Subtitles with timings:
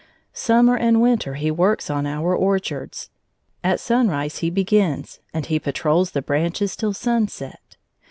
[0.33, 3.11] Summer and winter he works on our orchards.
[3.63, 7.77] At sunrise he begins, and he patrols the branches till sunset.